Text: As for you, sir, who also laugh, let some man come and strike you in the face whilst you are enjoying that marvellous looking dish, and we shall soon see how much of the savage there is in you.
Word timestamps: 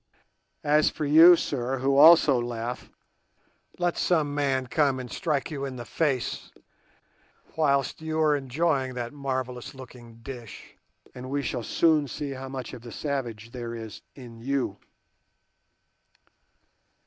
As 0.63 0.89
for 0.89 1.05
you, 1.05 1.35
sir, 1.35 1.77
who 1.77 1.95
also 1.95 2.41
laugh, 2.41 2.89
let 3.77 3.99
some 3.99 4.33
man 4.33 4.65
come 4.65 4.99
and 4.99 5.11
strike 5.11 5.51
you 5.51 5.63
in 5.63 5.75
the 5.75 5.85
face 5.85 6.49
whilst 7.55 8.01
you 8.01 8.19
are 8.19 8.35
enjoying 8.35 8.95
that 8.95 9.13
marvellous 9.13 9.75
looking 9.75 10.15
dish, 10.23 10.75
and 11.13 11.29
we 11.29 11.43
shall 11.43 11.61
soon 11.61 12.07
see 12.07 12.31
how 12.31 12.49
much 12.49 12.73
of 12.73 12.81
the 12.81 12.91
savage 12.91 13.51
there 13.51 13.75
is 13.75 14.01
in 14.15 14.39
you. 14.41 14.79